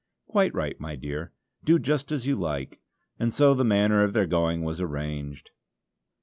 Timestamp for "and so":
3.19-3.53